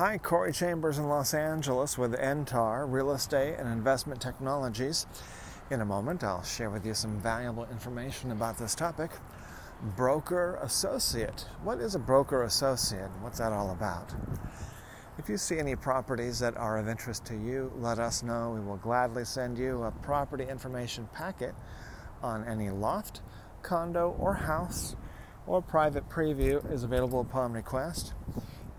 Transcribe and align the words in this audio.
Hi, 0.00 0.16
Corey 0.16 0.50
Chambers 0.54 0.96
in 0.96 1.10
Los 1.10 1.34
Angeles 1.34 1.98
with 1.98 2.14
Entar 2.14 2.90
Real 2.90 3.10
Estate 3.10 3.56
and 3.58 3.68
Investment 3.68 4.18
Technologies. 4.18 5.06
In 5.70 5.82
a 5.82 5.84
moment, 5.84 6.24
I'll 6.24 6.42
share 6.42 6.70
with 6.70 6.86
you 6.86 6.94
some 6.94 7.20
valuable 7.20 7.66
information 7.70 8.30
about 8.30 8.56
this 8.56 8.74
topic. 8.74 9.10
Broker 9.98 10.58
associate. 10.62 11.44
What 11.62 11.80
is 11.80 11.96
a 11.96 11.98
broker 11.98 12.44
associate? 12.44 13.10
What's 13.20 13.40
that 13.40 13.52
all 13.52 13.72
about? 13.72 14.14
If 15.18 15.28
you 15.28 15.36
see 15.36 15.58
any 15.58 15.76
properties 15.76 16.38
that 16.38 16.56
are 16.56 16.78
of 16.78 16.88
interest 16.88 17.26
to 17.26 17.34
you, 17.34 17.70
let 17.76 17.98
us 17.98 18.22
know. 18.22 18.52
We 18.54 18.60
will 18.60 18.78
gladly 18.78 19.26
send 19.26 19.58
you 19.58 19.82
a 19.82 19.90
property 19.90 20.46
information 20.48 21.10
packet 21.12 21.54
on 22.22 22.46
any 22.46 22.70
loft, 22.70 23.20
condo, 23.60 24.16
or 24.18 24.32
house, 24.32 24.96
or 25.46 25.60
private 25.60 26.08
preview 26.08 26.72
is 26.72 26.84
available 26.84 27.20
upon 27.20 27.52
request. 27.52 28.14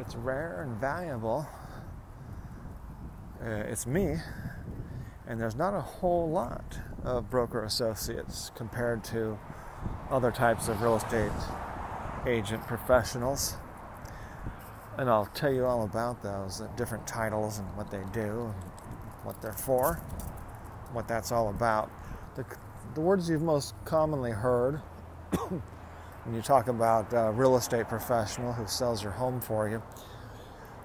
It's 0.00 0.16
rare 0.16 0.62
and 0.62 0.80
valuable. 0.80 1.46
Uh, 3.44 3.48
it's 3.68 3.86
me, 3.86 4.16
and 5.26 5.38
there's 5.38 5.56
not 5.56 5.74
a 5.74 5.80
whole 5.80 6.28
lot 6.30 6.78
of 7.04 7.30
broker 7.30 7.64
associates 7.64 8.50
compared 8.54 9.04
to 9.04 9.38
other 10.10 10.30
types 10.30 10.68
of 10.68 10.80
real 10.82 10.96
estate 10.96 11.30
agent 12.26 12.66
professionals. 12.66 13.56
And 14.98 15.08
I'll 15.08 15.26
tell 15.26 15.52
you 15.52 15.64
all 15.64 15.84
about 15.84 16.22
those, 16.22 16.62
different 16.76 17.06
titles 17.06 17.58
and 17.58 17.68
what 17.76 17.90
they 17.90 18.02
do, 18.12 18.52
and 18.52 18.54
what 19.24 19.40
they're 19.40 19.52
for, 19.52 19.94
what 20.92 21.08
that's 21.08 21.30
all 21.30 21.50
about. 21.50 21.90
The, 22.36 22.44
the 22.94 23.00
words 23.00 23.28
you've 23.28 23.42
most 23.42 23.74
commonly 23.84 24.32
heard 24.32 24.80
when 26.24 26.34
you 26.34 26.42
talk 26.42 26.68
about 26.68 27.12
a 27.12 27.32
real 27.32 27.56
estate 27.56 27.88
professional 27.88 28.52
who 28.52 28.66
sells 28.66 29.02
your 29.02 29.12
home 29.12 29.40
for 29.40 29.68
you, 29.68 29.82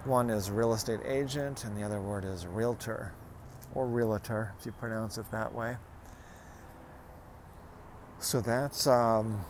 one 0.05 0.30
is 0.30 0.50
real 0.50 0.73
estate 0.73 1.00
agent 1.05 1.66
and 1.66 1.75
the 1.75 1.83
other 1.83 2.00
word 2.00 2.25
is 2.25 2.45
realtor 2.45 3.14
or 3.73 3.88
realtor 3.88 4.53
if 4.59 4.66
you 4.66 4.72
pronounce 4.72 5.17
it 5.17 5.30
that 5.31 5.53
way. 5.53 5.78
So 8.19 8.39
that's, 8.39 8.88
um, 8.88 9.44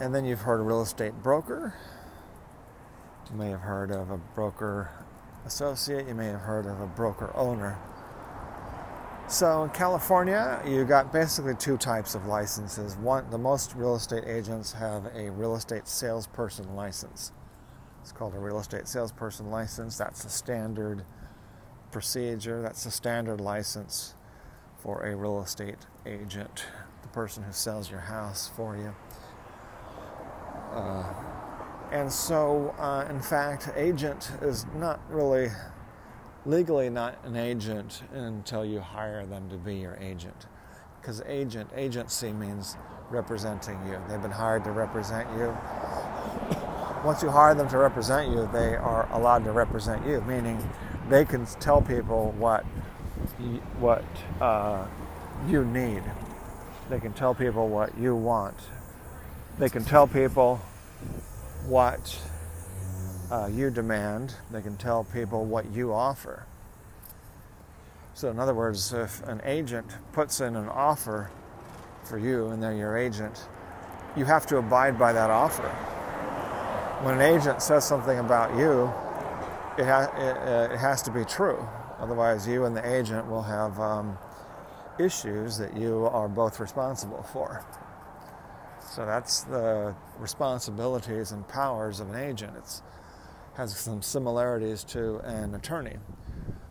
and 0.00 0.14
then 0.14 0.24
you've 0.24 0.40
heard 0.40 0.60
a 0.60 0.62
real 0.62 0.82
estate 0.82 1.14
broker. 1.22 1.74
You 3.30 3.36
may 3.36 3.50
have 3.50 3.60
heard 3.60 3.90
of 3.90 4.10
a 4.10 4.18
broker 4.18 4.90
associate. 5.46 6.06
You 6.06 6.14
may 6.14 6.26
have 6.26 6.40
heard 6.40 6.66
of 6.66 6.80
a 6.80 6.86
broker 6.86 7.32
owner. 7.34 7.78
So 9.28 9.64
in 9.64 9.70
California, 9.70 10.62
you 10.64 10.84
got 10.84 11.12
basically 11.12 11.56
two 11.56 11.76
types 11.76 12.14
of 12.14 12.26
licenses. 12.26 12.94
One, 12.96 13.28
the 13.30 13.38
most 13.38 13.74
real 13.74 13.96
estate 13.96 14.22
agents 14.24 14.72
have 14.72 15.06
a 15.16 15.30
real 15.30 15.56
estate 15.56 15.88
salesperson 15.88 16.76
license. 16.76 17.32
It's 18.02 18.12
called 18.12 18.36
a 18.36 18.38
real 18.38 18.60
estate 18.60 18.86
salesperson 18.86 19.50
license. 19.50 19.98
That's 19.98 20.24
a 20.24 20.28
standard 20.28 21.04
procedure. 21.90 22.62
That's 22.62 22.86
a 22.86 22.90
standard 22.92 23.40
license 23.40 24.14
for 24.78 25.02
a 25.02 25.16
real 25.16 25.42
estate 25.42 25.86
agent, 26.06 26.64
the 27.02 27.08
person 27.08 27.42
who 27.42 27.52
sells 27.52 27.90
your 27.90 28.00
house 28.00 28.48
for 28.54 28.76
you. 28.76 28.94
Uh, 30.72 31.12
and 31.90 32.12
so, 32.12 32.72
uh, 32.78 33.06
in 33.10 33.20
fact, 33.20 33.70
agent 33.74 34.30
is 34.40 34.66
not 34.76 35.00
really 35.10 35.50
legally 36.46 36.88
not 36.88 37.18
an 37.24 37.36
agent 37.36 38.02
until 38.12 38.64
you 38.64 38.80
hire 38.80 39.26
them 39.26 39.50
to 39.50 39.56
be 39.56 39.74
your 39.74 39.96
agent. 40.00 40.46
Because 41.00 41.20
agent, 41.26 41.68
agency 41.74 42.32
means 42.32 42.76
representing 43.10 43.78
you. 43.86 43.98
They've 44.08 44.22
been 44.22 44.30
hired 44.30 44.64
to 44.64 44.70
represent 44.70 45.28
you. 45.36 45.46
Once 47.04 47.22
you 47.22 47.30
hire 47.30 47.54
them 47.54 47.68
to 47.68 47.78
represent 47.78 48.30
you, 48.30 48.48
they 48.52 48.76
are 48.76 49.08
allowed 49.12 49.44
to 49.44 49.52
represent 49.52 50.06
you, 50.06 50.20
meaning 50.22 50.58
they 51.08 51.24
can 51.24 51.46
tell 51.46 51.82
people 51.82 52.34
what 52.38 52.64
what 53.78 54.04
uh, 54.40 54.86
you 55.48 55.64
need. 55.64 56.02
They 56.88 57.00
can 57.00 57.12
tell 57.12 57.34
people 57.34 57.68
what 57.68 57.96
you 57.98 58.14
want. 58.14 58.56
They 59.58 59.68
can 59.68 59.84
tell 59.84 60.06
people 60.06 60.56
what 61.66 62.18
uh, 63.30 63.48
you 63.52 63.70
demand, 63.70 64.34
they 64.50 64.62
can 64.62 64.76
tell 64.76 65.04
people 65.04 65.44
what 65.44 65.70
you 65.72 65.92
offer. 65.92 66.46
So, 68.14 68.30
in 68.30 68.38
other 68.38 68.54
words, 68.54 68.92
if 68.92 69.22
an 69.26 69.40
agent 69.44 69.86
puts 70.12 70.40
in 70.40 70.56
an 70.56 70.68
offer 70.68 71.30
for 72.04 72.18
you 72.18 72.48
and 72.48 72.62
they're 72.62 72.74
your 72.74 72.96
agent, 72.96 73.48
you 74.16 74.24
have 74.24 74.46
to 74.46 74.56
abide 74.56 74.98
by 74.98 75.12
that 75.12 75.28
offer. 75.30 75.68
When 77.02 77.14
an 77.14 77.20
agent 77.20 77.60
says 77.60 77.86
something 77.86 78.18
about 78.18 78.56
you, 78.56 78.84
it, 79.76 79.86
ha- 79.86 80.10
it, 80.16 80.36
uh, 80.38 80.74
it 80.74 80.78
has 80.78 81.02
to 81.02 81.10
be 81.10 81.24
true. 81.24 81.68
Otherwise, 81.98 82.48
you 82.48 82.64
and 82.64 82.74
the 82.74 82.96
agent 82.96 83.26
will 83.28 83.42
have 83.42 83.78
um, 83.78 84.16
issues 84.98 85.58
that 85.58 85.76
you 85.76 86.06
are 86.06 86.28
both 86.28 86.58
responsible 86.60 87.22
for. 87.22 87.62
So 88.80 89.04
that's 89.04 89.42
the 89.42 89.94
responsibilities 90.18 91.32
and 91.32 91.46
powers 91.48 92.00
of 92.00 92.08
an 92.08 92.16
agent. 92.16 92.54
It's 92.56 92.82
has 93.56 93.76
some 93.76 94.02
similarities 94.02 94.84
to 94.84 95.16
an 95.20 95.54
attorney. 95.54 95.96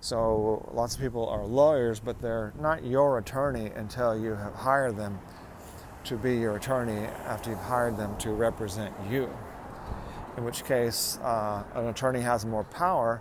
So 0.02 0.70
lots 0.72 0.96
of 0.96 1.02
people 1.02 1.28
are 1.28 1.44
lawyers, 1.44 2.00
but 2.00 2.22
they're 2.22 2.54
not 2.60 2.86
your 2.86 3.18
attorney 3.18 3.72
until 3.76 4.18
you 4.18 4.36
have 4.36 4.54
hired 4.54 4.96
them 4.96 5.20
to 6.04 6.16
be 6.16 6.36
your 6.36 6.58
attorney 6.58 7.08
after 7.26 7.50
you've 7.50 7.60
hired 7.60 7.98
them 7.98 8.16
to 8.20 8.32
represent 8.32 8.94
you. 9.10 9.30
In 10.38 10.44
which 10.44 10.64
case, 10.64 11.18
uh, 11.24 11.64
an 11.74 11.88
attorney 11.88 12.22
has 12.22 12.46
more 12.46 12.66
power 12.66 13.20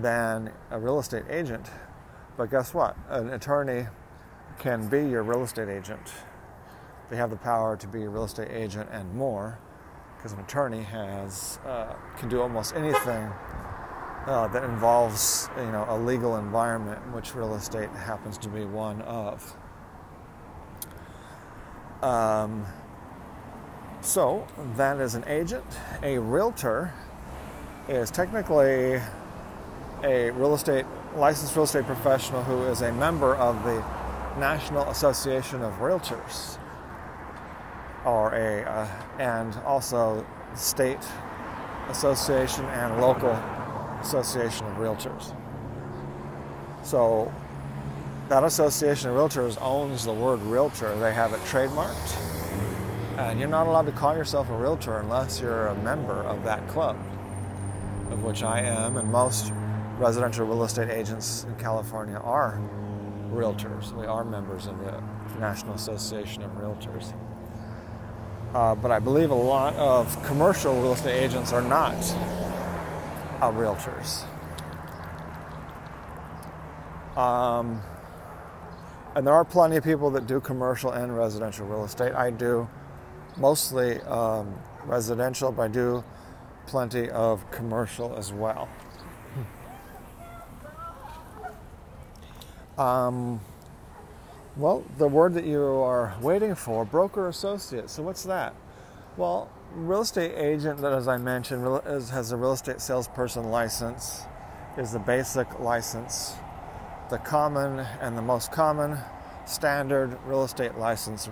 than 0.00 0.50
a 0.70 0.78
real 0.78 0.98
estate 0.98 1.24
agent. 1.28 1.70
But 2.38 2.50
guess 2.50 2.72
what? 2.72 2.96
An 3.10 3.30
attorney 3.30 3.88
can 4.58 4.88
be 4.88 5.06
your 5.06 5.22
real 5.22 5.42
estate 5.42 5.68
agent. 5.68 6.12
They 7.10 7.16
have 7.16 7.28
the 7.28 7.36
power 7.36 7.76
to 7.76 7.86
be 7.86 8.04
a 8.04 8.08
real 8.08 8.24
estate 8.24 8.50
agent 8.50 8.88
and 8.90 9.12
more 9.14 9.58
because 10.20 10.32
an 10.32 10.40
attorney 10.40 10.82
has 10.82 11.58
uh, 11.64 11.94
can 12.18 12.28
do 12.28 12.42
almost 12.42 12.74
anything 12.74 13.32
uh, 14.26 14.46
that 14.52 14.62
involves 14.64 15.48
you 15.56 15.72
know 15.72 15.86
a 15.88 15.98
legal 15.98 16.36
environment, 16.36 17.00
in 17.06 17.12
which 17.14 17.34
real 17.34 17.54
estate 17.54 17.88
happens 17.90 18.36
to 18.36 18.50
be 18.50 18.66
one 18.66 19.00
of. 19.02 19.56
Um, 22.02 22.66
so 24.02 24.46
that 24.76 25.00
is 25.00 25.14
an 25.14 25.24
agent. 25.26 25.64
A 26.02 26.18
realtor 26.18 26.92
is 27.88 28.10
technically 28.10 29.00
a 30.04 30.30
real 30.32 30.54
estate 30.54 30.84
licensed 31.16 31.56
real 31.56 31.64
estate 31.64 31.86
professional 31.86 32.42
who 32.42 32.64
is 32.64 32.82
a 32.82 32.92
member 32.92 33.36
of 33.36 33.62
the 33.64 33.82
National 34.38 34.88
Association 34.90 35.62
of 35.62 35.72
Realtors 35.78 36.58
or 38.04 38.32
a, 38.34 38.62
uh, 38.62 38.88
and 39.18 39.54
also 39.66 40.26
state 40.54 40.98
association 41.88 42.64
and 42.66 43.00
local 43.00 43.30
association 44.00 44.66
of 44.66 44.76
realtors. 44.76 45.34
So 46.82 47.32
that 48.28 48.44
association 48.44 49.10
of 49.10 49.16
realtors 49.16 49.60
owns 49.60 50.04
the 50.04 50.12
word 50.12 50.40
realtor. 50.42 50.96
They 50.98 51.12
have 51.12 51.32
it 51.32 51.40
trademarked. 51.40 52.16
And 53.18 53.38
you're 53.38 53.48
not 53.48 53.66
allowed 53.66 53.86
to 53.86 53.92
call 53.92 54.16
yourself 54.16 54.48
a 54.48 54.56
realtor 54.56 54.98
unless 54.98 55.40
you're 55.40 55.66
a 55.66 55.74
member 55.82 56.22
of 56.22 56.42
that 56.44 56.66
club, 56.68 56.96
of 58.10 58.22
which 58.22 58.42
I 58.42 58.60
am, 58.60 58.96
and 58.96 59.10
most 59.10 59.52
residential 59.98 60.46
real 60.46 60.64
estate 60.64 60.88
agents 60.88 61.44
in 61.44 61.54
California 61.56 62.16
are 62.16 62.58
realtors. 63.30 63.92
We 63.92 64.06
are 64.06 64.24
members 64.24 64.66
of 64.66 64.78
the 64.78 65.02
National 65.38 65.74
Association 65.74 66.42
of 66.42 66.52
Realtors. 66.52 67.12
Uh, 68.54 68.74
but 68.74 68.90
I 68.90 68.98
believe 68.98 69.30
a 69.30 69.34
lot 69.34 69.74
of 69.76 70.20
commercial 70.24 70.74
real 70.80 70.92
estate 70.92 71.22
agents 71.22 71.52
are 71.52 71.62
not 71.62 71.94
uh, 73.40 73.52
realtors. 73.52 74.24
Um, 77.16 77.80
and 79.14 79.26
there 79.26 79.34
are 79.34 79.44
plenty 79.44 79.76
of 79.76 79.84
people 79.84 80.10
that 80.10 80.26
do 80.26 80.40
commercial 80.40 80.90
and 80.90 81.16
residential 81.16 81.66
real 81.66 81.84
estate. 81.84 82.12
I 82.12 82.30
do 82.30 82.68
mostly 83.36 84.00
um, 84.02 84.54
residential, 84.84 85.52
but 85.52 85.62
I 85.62 85.68
do 85.68 86.02
plenty 86.66 87.08
of 87.10 87.48
commercial 87.50 88.16
as 88.16 88.32
well. 88.32 88.68
Hmm. 92.76 92.80
Um, 92.80 93.40
well, 94.56 94.84
the 94.98 95.08
word 95.08 95.34
that 95.34 95.44
you 95.44 95.62
are 95.62 96.14
waiting 96.20 96.54
for, 96.54 96.84
broker 96.84 97.28
associate. 97.28 97.88
So, 97.88 98.02
what's 98.02 98.24
that? 98.24 98.54
Well, 99.16 99.50
real 99.74 100.00
estate 100.00 100.34
agent, 100.36 100.80
that 100.80 100.92
as 100.92 101.08
I 101.08 101.16
mentioned, 101.16 101.64
has 101.84 102.32
a 102.32 102.36
real 102.36 102.52
estate 102.52 102.80
salesperson 102.80 103.50
license, 103.50 104.22
is 104.76 104.92
the 104.92 104.98
basic 104.98 105.60
license. 105.60 106.34
The 107.10 107.18
common 107.18 107.80
and 108.00 108.16
the 108.16 108.22
most 108.22 108.52
common 108.52 108.98
standard 109.46 110.16
real 110.26 110.44
estate 110.44 110.76
license 110.78 111.28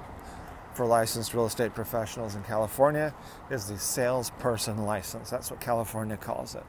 for 0.75 0.87
licensed 0.87 1.35
real 1.35 1.47
estate 1.47 1.75
professionals 1.75 2.37
in 2.37 2.43
California 2.45 3.13
is 3.51 3.67
the 3.67 3.79
salesperson 3.79 4.85
license. 4.85 5.31
That's 5.31 5.51
what 5.51 5.61
California 5.61 6.17
calls 6.17 6.55
it. 6.55 6.65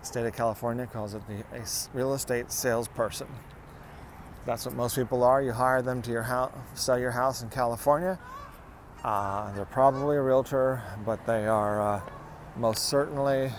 The 0.00 0.06
state 0.06 0.26
of 0.26 0.34
California 0.34 0.86
calls 0.86 1.14
it 1.14 1.22
the 1.26 1.42
real 1.94 2.14
estate 2.14 2.52
salesperson. 2.52 3.28
That's 4.44 4.66
what 4.66 4.74
most 4.74 4.96
people 4.96 5.22
are. 5.22 5.40
You 5.40 5.52
hire 5.52 5.82
them 5.82 6.02
to 6.02 6.10
your 6.10 6.22
house, 6.22 6.52
sell 6.74 6.98
your 6.98 7.12
house 7.12 7.42
in 7.42 7.48
California. 7.50 8.18
Uh, 9.04 9.52
they're 9.52 9.64
probably 9.64 10.16
a 10.16 10.22
realtor, 10.22 10.82
but 11.04 11.24
they 11.26 11.46
are 11.46 11.80
uh, 11.80 12.00
most 12.56 12.88
certainly 12.88 13.50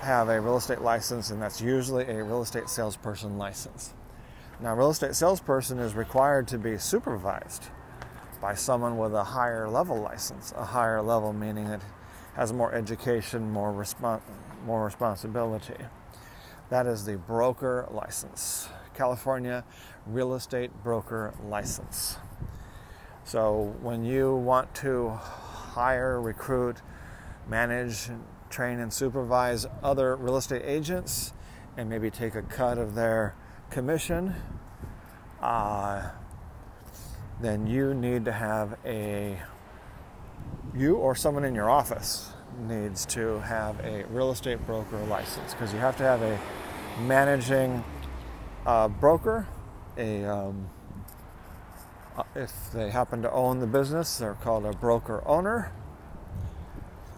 have 0.00 0.28
a 0.28 0.40
real 0.40 0.56
estate 0.56 0.80
license, 0.80 1.30
and 1.30 1.40
that's 1.40 1.60
usually 1.60 2.04
a 2.04 2.22
real 2.22 2.42
estate 2.42 2.68
salesperson 2.68 3.38
license. 3.38 3.94
Now, 4.60 4.74
real 4.74 4.90
estate 4.90 5.14
salesperson 5.14 5.78
is 5.78 5.94
required 5.94 6.46
to 6.48 6.58
be 6.58 6.78
supervised 6.78 7.64
by 8.40 8.54
someone 8.54 8.98
with 8.98 9.14
a 9.14 9.24
higher 9.24 9.68
level 9.68 10.00
license. 10.00 10.52
A 10.56 10.64
higher 10.64 11.00
level 11.00 11.32
meaning 11.32 11.66
it 11.66 11.80
has 12.34 12.52
more 12.52 12.74
education, 12.74 13.50
more 13.50 13.72
respons- 13.72 14.20
more 14.66 14.84
responsibility. 14.84 15.76
That 16.70 16.86
is 16.86 17.04
the 17.04 17.16
broker 17.16 17.88
license, 17.90 18.68
California 18.94 19.64
real 20.06 20.34
estate 20.34 20.70
broker 20.82 21.34
license. 21.46 22.16
So 23.24 23.74
when 23.80 24.04
you 24.04 24.34
want 24.34 24.74
to 24.76 25.10
hire, 25.10 26.20
recruit, 26.20 26.76
manage, 27.48 28.10
train, 28.50 28.78
and 28.78 28.92
supervise 28.92 29.66
other 29.82 30.14
real 30.16 30.36
estate 30.36 30.62
agents 30.64 31.32
and 31.76 31.88
maybe 31.88 32.10
take 32.10 32.34
a 32.34 32.42
cut 32.42 32.78
of 32.78 32.94
their 32.94 33.34
commission, 33.70 34.34
uh, 35.40 36.10
then 37.40 37.66
you 37.66 37.94
need 37.94 38.24
to 38.24 38.32
have 38.32 38.78
a, 38.84 39.40
you 40.74 40.96
or 40.96 41.14
someone 41.14 41.44
in 41.44 41.54
your 41.54 41.70
office 41.70 42.30
needs 42.68 43.04
to 43.06 43.40
have 43.40 43.78
a 43.80 44.04
real 44.04 44.30
estate 44.30 44.64
broker 44.66 44.98
license 45.06 45.52
because 45.52 45.72
you 45.72 45.78
have 45.78 45.96
to 45.96 46.04
have 46.04 46.22
a 46.22 46.38
managing 47.02 47.82
uh, 48.66 48.88
broker, 48.88 49.46
a 49.96 50.24
um, 50.24 50.68
uh, 52.16 52.22
if 52.34 52.52
they 52.72 52.90
happen 52.90 53.22
to 53.22 53.30
own 53.30 53.60
the 53.60 53.66
business, 53.66 54.18
they're 54.18 54.34
called 54.34 54.64
a 54.64 54.72
broker 54.72 55.22
owner, 55.26 55.72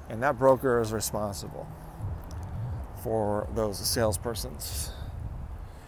and 0.08 0.22
that 0.22 0.38
broker 0.38 0.80
is 0.80 0.92
responsible 0.92 1.66
for 3.02 3.48
those 3.54 3.78
salespersons. 3.78 4.90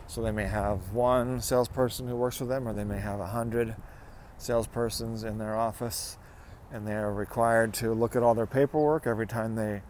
So 0.07 0.23
they 0.23 0.31
may 0.31 0.47
have 0.47 0.93
one 0.93 1.41
salesperson 1.41 2.09
who 2.09 2.17
works 2.17 2.37
for 2.37 2.45
them, 2.45 2.67
or 2.67 2.73
they 2.73 2.85
may 2.85 2.99
have 2.99 3.21
a 3.21 3.27
hundred 3.27 3.77
salespersons 4.39 5.25
in 5.25 5.39
their 5.39 5.57
office, 5.57 6.17
and 6.73 6.87
they 6.87 6.95
are 6.95 7.13
required 7.13 7.75
to 7.75 7.93
look 7.93 8.15
at 8.15 8.23
all 8.23 8.35
their 8.35 8.47
paperwork 8.47 9.07
every 9.07 9.27
time 9.27 9.55
they 9.55 9.83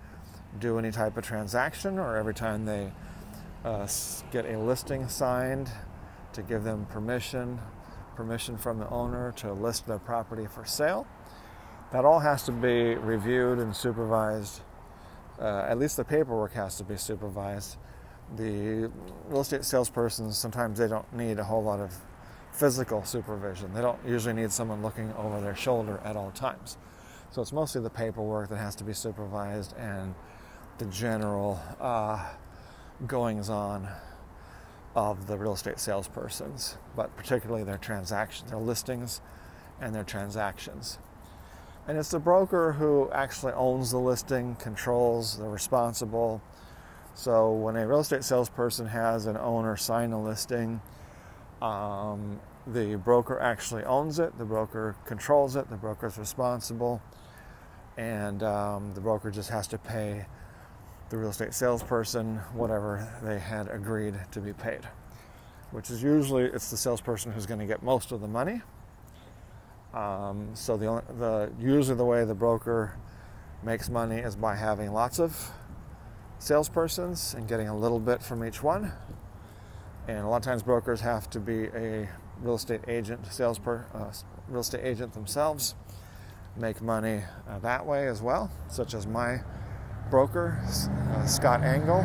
do 0.59 0.79
any 0.79 0.91
type 0.91 1.17
of 1.17 1.25
transaction 1.25 1.99
or 1.99 2.17
every 2.17 2.35
time 2.35 2.65
they 2.65 2.91
uh, 3.69 3.87
get 4.31 4.47
a 4.47 4.59
listing 4.59 5.09
signed 5.09 5.71
to 6.33 6.43
give 6.43 6.65
them 6.65 6.87
permission 6.87 7.59
permission 8.17 8.59
from 8.59 8.81
the 8.81 8.89
owner 8.89 9.33
to 9.37 9.53
list 9.53 9.87
their 9.87 9.99
property 10.01 10.45
for 10.47 10.65
sale. 10.65 11.07
That 11.93 12.05
all 12.05 12.19
has 12.19 12.43
to 12.45 12.53
be 12.53 12.97
reviewed 12.97 13.61
and 13.61 13.77
supervised. 13.77 14.63
Uh, 15.41 15.67
at 15.69 15.79
least 15.79 15.97
the 15.97 16.05
paperwork 16.05 16.53
has 16.55 16.77
to 16.79 16.85
be 16.85 16.97
supervised. 16.97 17.77
The 18.37 18.91
real 19.29 19.43
estate 19.43 19.61
salespersons 19.61 20.33
sometimes 20.33 20.79
they 20.79 20.89
don't 20.89 21.11
need 21.15 21.39
a 21.39 21.45
whole 21.45 21.63
lot 21.63 21.79
of 21.79 21.95
physical 22.51 23.05
supervision. 23.05 23.73
They 23.73 23.83
don't 23.83 24.01
usually 24.05 24.35
need 24.35 24.51
someone 24.51 24.83
looking 24.83 25.13
over 25.13 25.41
their 25.41 25.55
shoulder 25.55 26.01
at 26.05 26.17
all 26.17 26.33
times. 26.33 26.77
So 27.31 27.41
it's 27.41 27.53
mostly 27.53 27.83
the 27.83 27.91
paperwork 27.91 28.49
that 28.49 28.57
has 28.57 28.75
to 28.77 28.85
be 28.85 28.95
supervised 28.95 29.77
and 29.77 30.15
the 30.79 30.87
general 30.87 31.61
uh, 31.79 32.25
goings 33.07 33.49
on 33.49 33.89
of 34.95 35.27
the 35.27 35.37
real 35.37 35.53
estate 35.53 35.77
salespersons, 35.77 36.77
but 36.97 37.15
particularly 37.17 37.63
their 37.63 37.79
transactions, 37.79 38.51
their 38.51 38.59
listings 38.59 39.21
and 39.81 39.95
their 39.95 40.05
transactions. 40.05 40.99
And 41.87 41.97
it's 41.97 42.11
the 42.11 42.19
broker 42.19 42.73
who 42.73 43.11
actually 43.13 43.53
owns 43.53 43.93
the 43.93 43.99
listing, 43.99 44.57
controls, 44.57 45.39
they're 45.39 45.49
responsible. 45.49 46.43
So 47.15 47.53
when 47.53 47.77
a 47.77 47.87
real 47.87 48.01
estate 48.01 48.25
salesperson 48.25 48.87
has 48.87 49.27
an 49.27 49.37
owner 49.37 49.77
sign 49.77 50.13
a 50.13 50.23
listing, 50.23 50.81
um, 51.63 52.41
the 52.67 52.97
broker 52.97 53.41
actually 53.41 53.85
owns 53.85 54.19
it, 54.19 54.37
the 54.37 54.45
broker 54.45 54.97
controls 55.07 55.57
it, 55.57 55.71
the 55.71 55.77
broker 55.77 56.09
is 56.09 56.19
responsible, 56.19 57.01
and 57.97 58.43
um, 58.43 58.93
the 58.95 59.01
broker 59.01 59.31
just 59.31 59.49
has 59.51 59.67
to 59.69 59.79
pay 59.79 60.27
the 61.11 61.17
real 61.17 61.31
estate 61.31 61.55
salesperson 61.55 62.37
whatever 62.53 63.09
they 63.23 63.39
had 63.39 63.69
agreed 63.69 64.15
to 64.31 64.41
be 64.41 64.53
paid, 64.53 64.81
which 65.71 65.91
is 65.91 66.03
usually 66.03 66.45
it's 66.45 66.71
the 66.71 66.77
salesperson 66.77 67.33
who's 67.33 67.47
going 67.47 67.61
to 67.61 67.67
get 67.67 67.83
most 67.83 68.13
of 68.13 68.21
the 68.21 68.29
money. 68.29 68.61
Um, 69.95 70.51
so 70.55 70.77
the, 70.77 71.03
the 71.19 71.51
usually 71.59 71.97
the 71.97 72.05
way 72.05 72.25
the 72.25 72.35
broker 72.35 72.95
makes 73.63 73.89
money 73.89 74.17
is 74.17 74.37
by 74.37 74.55
having 74.55 74.93
lots 74.93 75.19
of 75.19 75.51
salespersons 76.39 77.35
and 77.35 77.49
getting 77.49 77.69
a 77.69 77.77
little 77.77 77.99
bit 77.99 78.23
from 78.23 78.45
each 78.45 78.63
one. 78.63 78.93
And 80.07 80.19
a 80.19 80.29
lot 80.29 80.37
of 80.37 80.43
times 80.43 80.63
brokers 80.63 81.01
have 81.01 81.29
to 81.31 81.41
be 81.41 81.65
a 81.69 82.09
real 82.41 82.55
estate 82.55 82.83
agent, 82.87 83.27
salesperson, 83.31 83.87
uh, 83.95 84.13
real 84.49 84.61
estate 84.61 84.85
agent 84.85 85.13
themselves, 85.13 85.75
make 86.57 86.81
money 86.81 87.23
uh, 87.49 87.59
that 87.61 87.85
way 87.85 88.09
as 88.09 88.23
well, 88.23 88.51
such 88.69 88.95
as 88.95 89.07
my 89.07 89.41
broker, 90.11 90.59
uh, 91.15 91.27
Scott 91.27 91.63
Engel. 91.63 92.05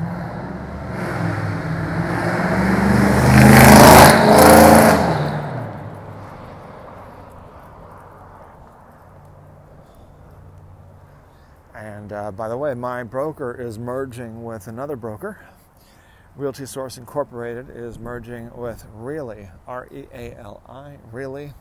And 11.75 12.11
uh, 12.11 12.31
by 12.31 12.49
the 12.49 12.57
way, 12.57 12.73
my 12.73 13.03
broker 13.03 13.53
is 13.59 13.79
merging 13.79 14.43
with 14.43 14.67
another 14.67 14.95
broker. 14.95 15.39
Realty 16.35 16.65
Source 16.65 16.97
Incorporated 16.97 17.69
is 17.69 17.99
merging 17.99 18.49
with 18.55 18.85
Reali, 18.95 19.51
R 19.67 19.87
E 19.91 20.05
A 20.13 20.35
L 20.37 20.61
I, 20.67 20.97
Reali. 21.11 21.53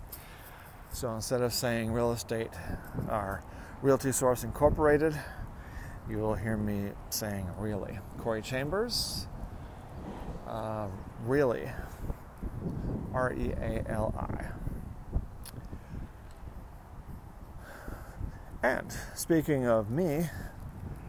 So 0.93 1.15
instead 1.15 1.43
of 1.43 1.53
saying 1.53 1.93
real 1.93 2.13
estate, 2.13 2.51
our 3.09 3.43
Realty 3.83 4.13
Source 4.13 4.45
Incorporated, 4.45 5.15
you 6.13 6.19
will 6.19 6.35
hear 6.35 6.59
me 6.59 6.91
saying 7.09 7.49
Reali. 7.59 7.99
Corey 8.19 8.43
Chambers, 8.43 9.27
uh, 10.47 10.89
Reali. 11.27 11.73
R 13.15 13.33
E 13.33 13.53
A 13.53 13.83
L 13.89 14.15
I. 14.19 14.47
And 18.63 18.95
speaking 19.15 19.67
of 19.67 19.91
me 19.91 20.29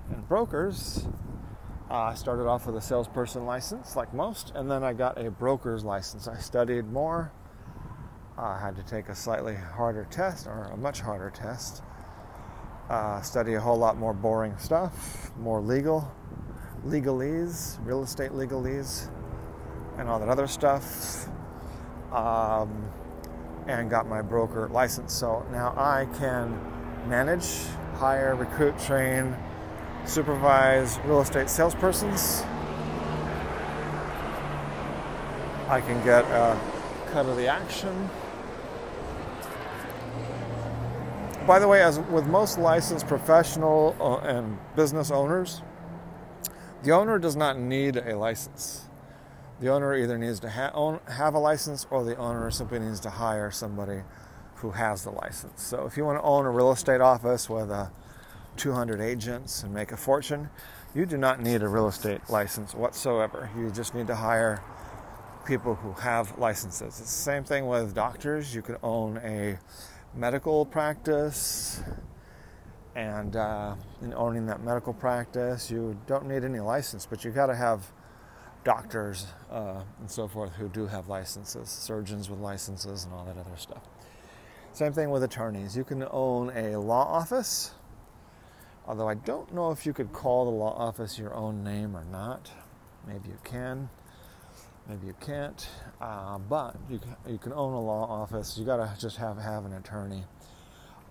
and 0.10 0.28
brokers, 0.28 1.06
I 1.90 2.14
started 2.16 2.48
off 2.48 2.66
with 2.66 2.78
a 2.78 2.82
salesperson 2.82 3.46
license, 3.46 3.96
like 3.98 4.14
most, 4.14 4.54
and 4.56 4.72
then 4.72 4.84
I 4.84 4.94
got 4.94 5.18
a 5.18 5.30
broker's 5.30 5.84
license. 5.84 6.28
I 6.30 6.38
studied 6.38 6.92
more. 6.92 7.32
I 8.38 8.58
had 8.58 8.76
to 8.78 8.84
take 8.84 9.10
a 9.10 9.16
slightly 9.16 9.56
harder 9.56 10.08
test, 10.10 10.48
or 10.48 10.70
a 10.74 10.78
much 10.78 11.02
harder 11.02 11.30
test, 11.30 11.84
uh, 12.94 13.22
study 13.22 13.56
a 13.56 13.60
whole 13.60 13.78
lot 13.78 13.98
more 13.98 14.14
boring 14.14 14.56
stuff, 14.60 15.32
more 15.40 15.60
legal, 15.60 16.12
legalese, 16.86 17.84
real 17.86 18.04
estate 18.04 18.32
legalese, 18.32 19.10
and 19.98 20.08
all 20.08 20.20
that 20.20 20.30
other 20.30 20.46
stuff, 20.46 21.28
um, 22.12 22.88
and 23.66 23.90
got 23.90 24.08
my 24.08 24.22
broker 24.22 24.70
license. 24.70 25.12
So 25.12 25.44
now 25.52 25.74
I 25.76 26.08
can 26.20 26.56
manage, 27.10 27.48
hire, 27.96 28.36
recruit, 28.36 28.78
train, 28.78 29.36
supervise 30.06 31.00
real 31.06 31.22
estate 31.22 31.48
salespersons. 31.48 32.46
I 35.68 35.82
can 35.82 36.04
get 36.04 36.26
a 36.26 36.60
cut 37.12 37.26
of 37.26 37.38
the 37.38 37.48
action 37.48 38.10
by 41.46 41.60
the 41.60 41.68
way, 41.68 41.84
as 41.84 42.00
with 42.00 42.26
most 42.26 42.58
licensed 42.58 43.08
professional 43.08 43.96
uh, 44.00 44.26
and 44.26 44.58
business 44.76 45.12
owners, 45.12 45.62
the 46.84 46.92
owner 46.92 47.20
does 47.20 47.36
not 47.36 47.60
need 47.60 47.98
a 47.98 48.18
license. 48.18 48.86
The 49.60 49.70
owner 49.70 49.96
either 49.96 50.18
needs 50.18 50.40
to 50.42 50.50
ha- 50.50 50.72
own, 50.74 51.00
have 51.08 51.34
a 51.34 51.40
license 51.40 51.86
or 51.90 52.04
the 52.06 52.16
owner 52.16 52.50
simply 52.50 52.80
needs 52.80 53.00
to 53.02 53.10
hire 53.10 53.52
somebody 53.52 54.02
who 54.56 54.72
has 54.72 55.04
the 55.04 55.12
license. 55.12 55.62
So 55.62 55.86
if 55.86 55.98
you 55.98 56.06
want 56.06 56.20
to 56.20 56.24
own 56.24 56.46
a 56.46 56.50
real 56.50 56.72
estate 56.72 57.02
office 57.02 57.50
with 57.50 57.70
uh, 57.70 57.88
200 58.56 59.02
agents 59.02 59.64
and 59.64 59.74
make 59.74 59.92
a 59.92 59.98
fortune, 59.98 60.50
you 60.96 61.06
do 61.06 61.18
not 61.18 61.42
need 61.42 61.62
a 61.62 61.68
real 61.68 61.88
estate 61.88 62.22
license 62.30 62.74
whatsoever. 62.74 63.50
You 63.58 63.70
just 63.70 63.94
need 63.94 64.08
to 64.08 64.16
hire 64.16 64.62
people 65.46 65.76
who 65.76 65.92
have 65.94 66.38
licenses. 66.38 67.00
It's 67.00 67.00
the 67.00 67.08
same 67.08 67.44
thing 67.44 67.68
with 67.68 67.94
doctors. 67.94 68.56
You 68.56 68.62
can 68.62 68.78
own 68.82 69.18
a 69.18 69.58
medical 70.16 70.66
practice, 70.66 71.82
and 72.96 73.36
uh, 73.36 73.76
in 74.02 74.14
owning 74.14 74.46
that 74.46 74.64
medical 74.64 74.94
practice, 74.94 75.72
you 75.72 76.00
don't 76.08 76.28
need 76.28 76.44
any 76.44 76.60
license, 76.60 77.06
but 77.06 77.24
you 77.24 77.32
got 77.32 77.48
to 77.48 77.56
have 77.56 77.92
doctors 78.64 79.28
uh, 79.52 79.82
and 80.00 80.10
so 80.10 80.28
forth 80.28 80.54
who 80.54 80.70
do 80.70 80.88
have 80.88 81.08
licenses, 81.08 81.70
surgeons 81.70 82.30
with 82.30 82.40
licenses, 82.40 83.06
and 83.06 83.14
all 83.14 83.26
that 83.26 83.38
other 83.38 83.58
stuff. 83.58 83.84
Same 84.72 84.94
thing 84.94 85.10
with 85.10 85.24
attorneys. 85.24 85.76
You 85.76 85.84
can 85.84 86.06
own 86.10 86.52
a 86.56 86.78
law 86.78 87.06
office, 87.06 87.72
although 88.88 89.08
I 89.08 89.16
don't 89.16 89.54
know 89.54 89.72
if 89.72 89.86
you 89.86 89.94
could 89.94 90.14
call 90.14 90.46
the 90.46 90.52
law 90.52 90.76
office 90.78 91.18
your 91.20 91.34
own 91.34 91.64
name 91.64 91.96
or 91.96 92.04
not. 92.06 92.52
Maybe 93.08 93.30
you 93.30 93.38
can, 93.44 93.90
maybe 94.88 95.08
you 95.08 95.16
can't. 95.20 95.68
Uh, 96.02 96.38
but 96.38 96.76
you 96.90 97.00
can, 97.00 97.16
you 97.28 97.38
can 97.38 97.54
own 97.54 97.74
a 97.74 97.82
law 97.82 98.06
office. 98.06 98.58
You 98.58 98.66
got 98.66 98.78
to 98.78 98.92
just 99.00 99.18
have 99.18 99.38
have 99.38 99.66
an 99.66 99.74
attorney. 99.74 100.24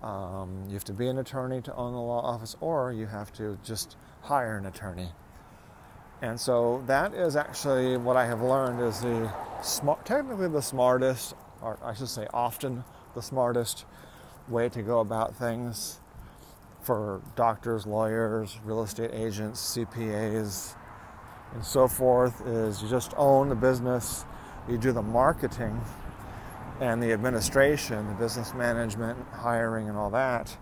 Um, 0.01 0.65
you 0.67 0.73
have 0.73 0.83
to 0.85 0.93
be 0.93 1.07
an 1.07 1.17
attorney 1.17 1.61
to 1.61 1.75
own 1.75 1.93
the 1.93 1.99
law 1.99 2.21
office, 2.21 2.55
or 2.59 2.91
you 2.91 3.05
have 3.07 3.31
to 3.33 3.57
just 3.63 3.95
hire 4.21 4.57
an 4.57 4.65
attorney. 4.65 5.09
And 6.21 6.39
so 6.39 6.83
that 6.87 7.13
is 7.13 7.35
actually 7.35 7.97
what 7.97 8.15
I 8.15 8.25
have 8.25 8.41
learned 8.41 8.81
is 8.81 9.01
the 9.01 9.31
smart, 9.61 10.05
technically 10.05 10.47
the 10.47 10.61
smartest, 10.61 11.35
or 11.61 11.77
I 11.83 11.93
should 11.93 12.09
say 12.09 12.27
often 12.33 12.83
the 13.15 13.21
smartest 13.21 13.85
way 14.47 14.69
to 14.69 14.81
go 14.81 14.99
about 14.99 15.35
things 15.35 15.99
for 16.81 17.21
doctors, 17.35 17.85
lawyers, 17.85 18.57
real 18.65 18.83
estate 18.83 19.11
agents, 19.13 19.75
CPAs, 19.77 20.75
and 21.53 21.63
so 21.63 21.87
forth 21.87 22.45
is 22.47 22.81
you 22.81 22.89
just 22.89 23.13
own 23.15 23.49
the 23.49 23.55
business, 23.55 24.25
you 24.67 24.77
do 24.77 24.91
the 24.91 25.01
marketing 25.01 25.79
and 26.81 27.01
the 27.01 27.11
administration, 27.11 28.07
the 28.07 28.15
business 28.15 28.53
management, 28.53 29.17
hiring, 29.31 29.87
and 29.87 29.97
all 29.97 30.09
that. 30.09 30.57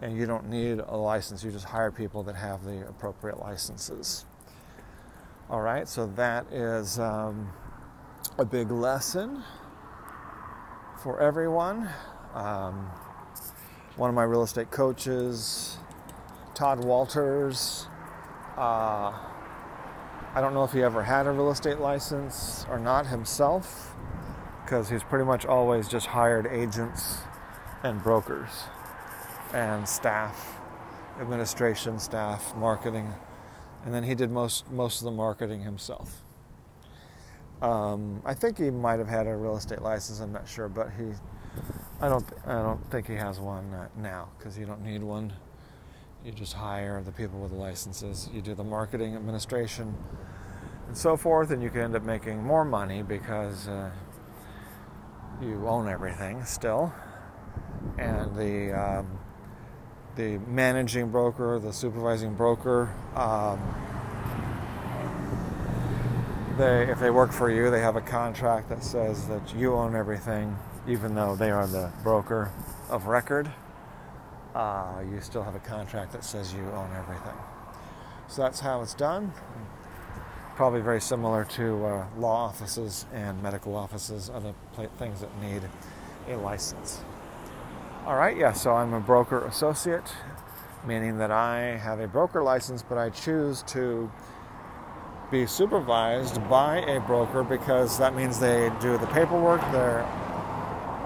And 0.00 0.16
you 0.16 0.26
don't 0.26 0.48
need 0.48 0.80
a 0.80 0.96
license, 0.96 1.44
you 1.44 1.50
just 1.50 1.66
hire 1.66 1.90
people 1.90 2.22
that 2.24 2.36
have 2.36 2.64
the 2.64 2.86
appropriate 2.88 3.40
licenses. 3.40 4.24
All 5.48 5.60
right, 5.60 5.86
so 5.88 6.06
that 6.16 6.46
is 6.52 6.98
um, 6.98 7.52
a 8.38 8.44
big 8.44 8.70
lesson 8.70 9.42
for 11.02 11.20
everyone. 11.20 11.88
Um, 12.34 12.90
one 13.96 14.10
of 14.10 14.16
my 14.16 14.24
real 14.24 14.42
estate 14.42 14.70
coaches, 14.70 15.78
Todd 16.54 16.84
Walters, 16.84 17.86
uh, 18.56 19.12
I 20.36 20.42
don't 20.42 20.52
know 20.52 20.64
if 20.64 20.72
he 20.72 20.82
ever 20.82 21.02
had 21.02 21.26
a 21.26 21.30
real 21.30 21.50
estate 21.50 21.78
license 21.78 22.66
or 22.68 22.78
not 22.78 23.06
himself, 23.06 23.96
because 24.62 24.90
he's 24.90 25.02
pretty 25.02 25.24
much 25.24 25.46
always 25.46 25.88
just 25.88 26.08
hired 26.08 26.46
agents 26.46 27.20
and 27.82 28.02
brokers 28.02 28.50
and 29.54 29.88
staff, 29.88 30.58
administration 31.18 31.98
staff, 31.98 32.54
marketing, 32.54 33.14
and 33.86 33.94
then 33.94 34.02
he 34.02 34.14
did 34.14 34.30
most 34.30 34.70
most 34.70 35.00
of 35.00 35.06
the 35.06 35.10
marketing 35.10 35.62
himself. 35.62 36.22
Um, 37.62 38.20
I 38.26 38.34
think 38.34 38.58
he 38.58 38.70
might 38.70 38.98
have 38.98 39.08
had 39.08 39.26
a 39.26 39.34
real 39.34 39.56
estate 39.56 39.80
license. 39.80 40.20
I'm 40.20 40.32
not 40.32 40.46
sure, 40.46 40.68
but 40.68 40.90
he, 40.98 41.14
I 42.02 42.10
don't, 42.10 42.26
I 42.44 42.60
don't 42.60 42.90
think 42.90 43.08
he 43.08 43.14
has 43.14 43.40
one 43.40 43.72
uh, 43.72 43.88
now 43.96 44.28
because 44.36 44.58
you 44.58 44.66
don't 44.66 44.84
need 44.84 45.02
one. 45.02 45.32
You 46.26 46.32
just 46.32 46.54
hire 46.54 47.00
the 47.04 47.12
people 47.12 47.38
with 47.38 47.52
the 47.52 47.56
licenses. 47.56 48.28
You 48.34 48.42
do 48.42 48.56
the 48.56 48.64
marketing, 48.64 49.14
administration, 49.14 49.94
and 50.88 50.96
so 50.96 51.16
forth, 51.16 51.52
and 51.52 51.62
you 51.62 51.70
can 51.70 51.82
end 51.82 51.94
up 51.94 52.02
making 52.02 52.42
more 52.42 52.64
money 52.64 53.02
because 53.02 53.68
uh, 53.68 53.92
you 55.40 55.68
own 55.68 55.88
everything 55.88 56.44
still. 56.44 56.92
And 57.96 58.34
the 58.34 58.72
um, 58.72 59.18
the 60.16 60.38
managing 60.48 61.12
broker, 61.12 61.60
the 61.60 61.72
supervising 61.72 62.34
broker, 62.34 62.92
um, 63.14 63.60
they 66.58 66.90
if 66.90 66.98
they 66.98 67.10
work 67.10 67.30
for 67.30 67.52
you, 67.52 67.70
they 67.70 67.78
have 67.80 67.94
a 67.94 68.00
contract 68.00 68.68
that 68.70 68.82
says 68.82 69.28
that 69.28 69.54
you 69.54 69.74
own 69.74 69.94
everything, 69.94 70.58
even 70.88 71.14
though 71.14 71.36
they 71.36 71.52
are 71.52 71.68
the 71.68 71.92
broker 72.02 72.50
of 72.90 73.06
record. 73.06 73.48
Uh, 74.56 75.02
you 75.12 75.20
still 75.20 75.42
have 75.42 75.54
a 75.54 75.58
contract 75.58 76.12
that 76.12 76.24
says 76.24 76.54
you 76.54 76.62
own 76.70 76.90
everything. 76.96 77.36
So 78.26 78.40
that's 78.40 78.58
how 78.58 78.80
it's 78.80 78.94
done. 78.94 79.30
Probably 80.54 80.80
very 80.80 81.02
similar 81.02 81.44
to 81.44 81.84
uh, 81.84 82.06
law 82.16 82.46
offices 82.46 83.04
and 83.12 83.42
medical 83.42 83.76
offices, 83.76 84.30
other 84.30 84.54
things 84.98 85.20
that 85.20 85.28
need 85.42 85.60
a 86.30 86.36
license. 86.38 87.02
All 88.06 88.16
right, 88.16 88.34
yeah, 88.34 88.52
so 88.52 88.72
I'm 88.72 88.94
a 88.94 89.00
broker 89.00 89.44
associate, 89.44 90.10
meaning 90.86 91.18
that 91.18 91.30
I 91.30 91.76
have 91.76 92.00
a 92.00 92.08
broker 92.08 92.42
license, 92.42 92.82
but 92.82 92.96
I 92.96 93.10
choose 93.10 93.62
to 93.64 94.10
be 95.30 95.44
supervised 95.44 96.36
by 96.48 96.78
a 96.78 96.98
broker 97.00 97.44
because 97.44 97.98
that 97.98 98.16
means 98.16 98.40
they 98.40 98.72
do 98.80 98.96
the 98.96 99.06
paperwork. 99.08 99.60
They're 99.70 100.08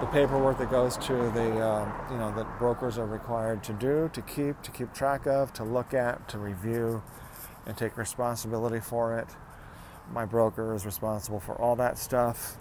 the 0.01 0.07
paperwork 0.07 0.57
that 0.57 0.71
goes 0.71 0.97
to 0.97 1.13
the 1.13 1.63
um, 1.63 1.93
you 2.11 2.17
know 2.17 2.33
that 2.35 2.57
brokers 2.57 2.97
are 2.97 3.05
required 3.05 3.63
to 3.63 3.73
do, 3.73 4.09
to 4.13 4.21
keep, 4.23 4.59
to 4.63 4.71
keep 4.71 4.91
track 4.93 5.27
of, 5.27 5.53
to 5.53 5.63
look 5.63 5.93
at, 5.93 6.27
to 6.27 6.39
review, 6.39 7.03
and 7.67 7.77
take 7.77 7.95
responsibility 7.97 8.79
for 8.79 9.17
it. 9.19 9.27
My 10.11 10.25
broker 10.25 10.73
is 10.73 10.87
responsible 10.87 11.39
for 11.39 11.53
all 11.53 11.75
that 11.75 11.99
stuff, 11.99 12.57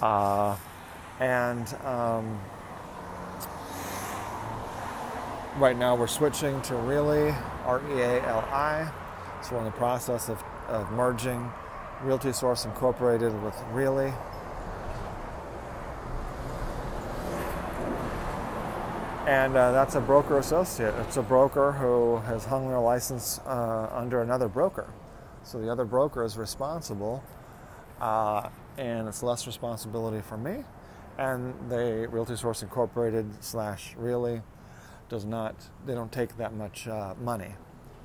uh, 0.00 0.56
and 1.20 1.68
um, 1.84 2.40
right 5.58 5.76
now 5.76 5.94
we're 5.94 6.06
switching 6.06 6.62
to 6.62 6.72
Reali, 6.72 7.36
R-E-A-L-I. 7.66 8.90
So 9.42 9.56
we're 9.56 9.58
in 9.58 9.64
the 9.66 9.72
process 9.72 10.30
of 10.30 10.42
of 10.68 10.90
merging 10.92 11.52
Realty 12.02 12.32
Source 12.32 12.64
Incorporated 12.64 13.30
with 13.42 13.54
Reali. 13.74 14.14
And 19.26 19.56
uh, 19.56 19.70
that's 19.70 19.94
a 19.94 20.00
broker 20.00 20.38
associate. 20.38 20.94
It's 21.06 21.16
a 21.16 21.22
broker 21.22 21.70
who 21.70 22.16
has 22.26 22.44
hung 22.44 22.68
their 22.68 22.80
license 22.80 23.38
uh, 23.46 23.88
under 23.92 24.20
another 24.20 24.48
broker. 24.48 24.92
So 25.44 25.60
the 25.60 25.70
other 25.70 25.84
broker 25.84 26.24
is 26.24 26.36
responsible, 26.36 27.22
uh, 28.00 28.48
and 28.76 29.06
it's 29.06 29.22
less 29.22 29.46
responsibility 29.46 30.22
for 30.22 30.36
me. 30.36 30.64
And 31.18 31.54
the 31.70 32.08
Realty 32.10 32.34
Source 32.34 32.62
Incorporated 32.62 33.26
slash 33.44 33.94
Reali 33.94 34.42
does 35.08 35.24
not, 35.24 35.54
they 35.86 35.94
don't 35.94 36.10
take 36.10 36.36
that 36.38 36.54
much 36.54 36.88
uh, 36.88 37.14
money. 37.20 37.54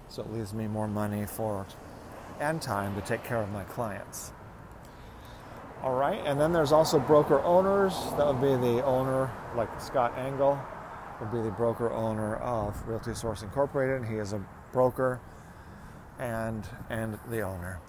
So 0.10 0.22
it 0.22 0.32
leaves 0.32 0.54
me 0.54 0.68
more 0.68 0.88
money 0.88 1.26
for 1.26 1.66
and 2.40 2.62
time 2.62 2.94
to 2.94 3.02
take 3.02 3.24
care 3.24 3.42
of 3.42 3.50
my 3.50 3.64
clients. 3.64 4.34
All 5.82 5.96
right, 5.96 6.22
and 6.26 6.40
then 6.40 6.54
there's 6.54 6.72
also 6.72 7.00
broker 7.00 7.40
owners. 7.42 7.94
That 8.18 8.28
would 8.28 8.42
be 8.42 8.56
the 8.56 8.84
owner, 8.84 9.32
like 9.56 9.70
Scott 9.82 10.16
Engel, 10.18 10.60
would 11.20 11.32
be 11.32 11.42
the 11.42 11.52
broker 11.52 11.92
owner 11.92 12.36
of 12.38 12.88
Realty 12.88 13.14
Source 13.14 13.42
Incorporated. 13.42 14.08
He 14.08 14.16
is 14.18 14.34
a 14.34 14.46
broker 14.72 15.20
and 16.20 16.68
and 16.90 17.18
the 17.30 17.42
owner. 17.42 17.80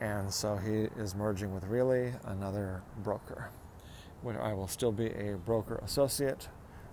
And 0.00 0.32
so 0.32 0.56
he 0.56 0.88
is 1.00 1.14
merging 1.14 1.54
with 1.54 1.64
Reali, 1.64 2.14
another 2.26 2.82
broker. 3.02 3.50
Where 4.22 4.40
I 4.42 4.52
will 4.52 4.68
still 4.68 4.92
be 4.92 5.06
a 5.06 5.36
broker 5.36 5.80
associate 5.82 6.48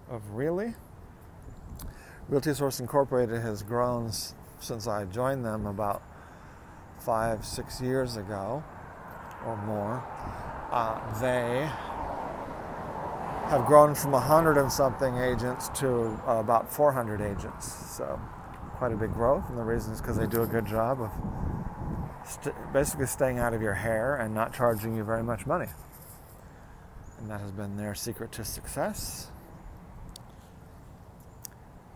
of 0.10 0.22
Reali. 0.34 0.76
Realty 2.30 2.54
Source 2.54 2.80
Incorporated 2.80 3.42
has 3.42 3.64
grown 3.64 4.12
since 4.60 4.88
I 4.88 5.06
joined 5.06 5.44
them 5.44 5.66
about 5.66 6.02
five, 7.00 7.46
six 7.46 7.82
years 7.82 8.16
ago 8.16 8.64
or 9.46 9.58
more, 9.58 10.04
uh, 10.72 11.20
they 11.20 11.70
have 13.50 13.66
grown 13.66 13.96
from 13.96 14.12
100 14.12 14.58
and 14.58 14.72
something 14.72 15.18
agents 15.18 15.70
to 15.80 16.20
uh, 16.28 16.40
about 16.40 16.72
400 16.72 17.22
agents. 17.22 17.96
So, 17.96 18.20
quite 18.78 18.92
a 18.92 18.96
big 18.96 19.14
growth. 19.14 19.48
And 19.50 19.58
the 19.58 19.64
reason 19.64 19.94
is 19.94 20.02
because 20.02 20.18
they 20.18 20.28
do 20.28 20.44
a 20.44 20.48
good 20.48 20.66
job 20.66 21.02
of 21.02 21.12
st- 22.28 22.56
basically 22.74 23.08
staying 23.08 23.40
out 23.40 23.54
of 23.54 23.62
your 23.62 23.74
hair 23.74 24.16
and 24.16 24.34
not 24.34 24.54
charging 24.54 24.96
you 24.96 25.04
very 25.04 25.24
much 25.24 25.46
money. 25.46 25.68
And 27.20 27.30
that 27.30 27.42
has 27.42 27.52
been 27.52 27.78
their 27.78 27.96
secret 27.96 28.32
to 28.34 28.46
success. 28.46 29.30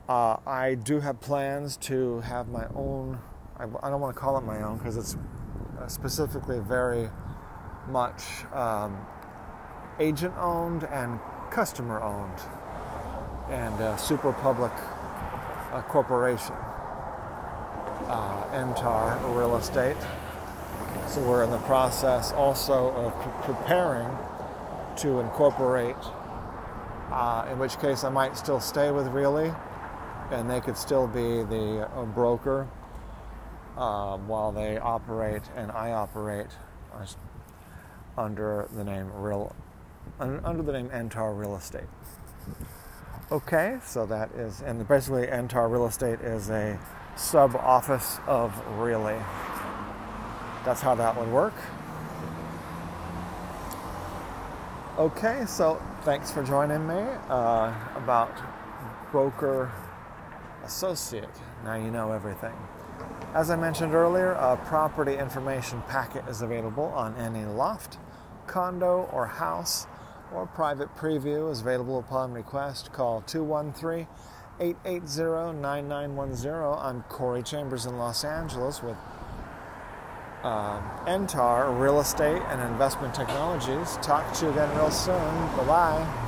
Uh, 0.08 0.38
I 0.46 0.76
do 0.76 1.00
have 1.00 1.20
plans 1.20 1.76
to 1.78 2.22
have 2.22 2.48
my 2.48 2.68
own 2.76 3.20
I, 3.60 3.64
I 3.82 3.90
don't 3.90 4.02
want 4.02 4.16
to 4.16 4.20
call 4.20 4.38
it 4.38 4.42
my 4.42 4.62
own 4.62 4.78
because 4.78 4.98
it's 4.98 5.18
uh, 5.80 5.88
specifically 5.88 6.60
very 6.60 7.10
much 7.90 8.46
um, 8.54 8.98
agent 10.00 10.36
owned 10.38 10.84
and 10.84 11.20
customer 11.52 12.02
owned 12.02 12.40
and 13.50 13.74
uh, 13.76 13.98
super 13.98 14.34
public 14.34 14.72
uh, 15.72 15.82
corporation. 15.84 16.56
Uh, 18.08 19.18
Real 19.36 19.58
Estate. 19.58 19.98
So 21.08 21.22
we're 21.22 21.44
in 21.44 21.52
the 21.52 21.58
process 21.60 22.32
also 22.32 22.92
of 22.92 23.14
pre- 23.22 23.54
preparing 23.56 24.10
to 24.98 25.20
incorporate, 25.20 25.96
uh, 27.12 27.48
in 27.52 27.60
which 27.60 27.80
case 27.80 28.04
I 28.04 28.10
might 28.10 28.38
still 28.38 28.60
stay 28.60 28.92
with 28.92 29.08
Reali, 29.08 29.56
and 30.32 30.50
they 30.50 30.62
could 30.62 30.78
still 30.78 31.08
be 31.08 31.44
the 31.44 31.90
uh, 31.96 32.06
broker 32.06 32.68
um, 33.78 34.28
while 34.28 34.52
they 34.52 34.78
operate 34.78 35.44
and 35.56 35.72
I 35.72 35.92
operate 35.92 36.48
under 38.18 38.68
the 38.76 38.84
name 38.84 39.12
Real, 39.14 39.56
under 40.20 40.62
the 40.64 40.74
name 40.74 40.90
Entar 40.90 41.38
Real 41.38 41.56
Estate. 41.56 41.88
Okay, 43.32 43.78
so 43.84 44.06
that 44.06 44.32
is, 44.32 44.62
and 44.62 44.88
basically 44.88 45.28
Entar 45.28 45.70
Real 45.70 45.86
Estate 45.88 46.22
is 46.22 46.50
a 46.50 46.80
sub 47.16 47.56
office 47.56 48.20
of 48.28 48.54
Reali. 48.78 49.22
That's 50.64 50.82
how 50.82 50.96
that 50.96 51.18
would 51.18 51.32
work. 51.32 51.56
Okay, 54.98 55.44
so 55.46 55.82
thanks 56.02 56.32
for 56.32 56.44
joining 56.44 56.88
me 56.88 57.04
uh, 57.30 57.74
about 57.96 58.32
broker 59.12 59.72
associate. 60.66 61.30
Now 61.64 61.76
you 61.76 61.92
know 61.92 62.12
everything. 62.12 62.54
As 63.34 63.52
I 63.52 63.56
mentioned 63.56 63.94
earlier, 63.94 64.32
a 64.32 64.58
property 64.58 65.16
information 65.16 65.82
packet 65.88 66.28
is 66.28 66.42
available 66.42 66.86
on 66.96 67.16
any 67.18 67.46
loft, 67.46 67.98
condo, 68.48 69.10
or 69.12 69.28
house, 69.28 69.86
or 70.34 70.46
private 70.48 70.96
preview 70.96 71.52
is 71.52 71.62
available 71.62 72.00
upon 72.00 72.34
request. 72.34 72.92
Call 72.94 73.22
213 73.22 74.08
880 74.60 75.60
9910. 75.62 76.54
I'm 76.54 77.04
Corey 77.04 77.44
Chambers 77.44 77.86
in 77.86 77.98
Los 77.98 78.24
Angeles 78.24 78.82
with 78.82 78.98
um, 80.44 80.84
Entar 81.06 81.80
Real 81.80 82.00
Estate 82.00 82.42
and 82.50 82.62
Investment 82.62 83.14
Technologies. 83.14 83.98
Talk 84.02 84.32
to 84.34 84.46
you 84.46 84.52
again 84.52 84.76
real 84.78 84.92
soon. 84.92 85.18
Bye 85.58 85.66
bye. 85.66 86.27